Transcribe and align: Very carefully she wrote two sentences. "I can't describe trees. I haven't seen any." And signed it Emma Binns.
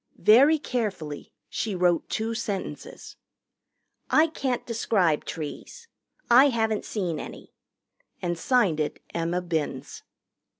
Very 0.17 0.57
carefully 0.57 1.31
she 1.47 1.75
wrote 1.75 2.09
two 2.09 2.33
sentences. 2.33 3.17
"I 4.09 4.25
can't 4.25 4.65
describe 4.65 5.25
trees. 5.25 5.87
I 6.27 6.49
haven't 6.49 6.85
seen 6.85 7.19
any." 7.19 7.53
And 8.19 8.35
signed 8.35 8.79
it 8.79 8.99
Emma 9.13 9.43
Binns. 9.43 10.01